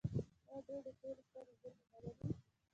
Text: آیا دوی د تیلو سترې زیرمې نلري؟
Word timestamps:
آیا 0.47 0.59
دوی 0.67 0.79
د 0.85 0.87
تیلو 0.99 1.21
سترې 1.27 1.53
زیرمې 1.61 1.85
نلري؟ 1.91 2.23